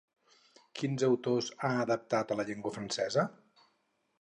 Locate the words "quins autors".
0.79-1.49